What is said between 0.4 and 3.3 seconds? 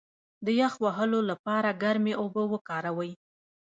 د یخ وهلو لپاره ګرمې اوبه وکاروئ